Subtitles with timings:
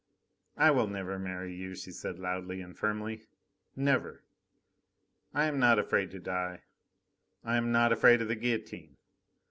[0.57, 3.27] "I will never marry you," she said loudly and firmly.
[3.75, 4.23] "Never!
[5.31, 6.63] I am not afraid to die.
[7.43, 8.97] I am not afraid of the guillotine.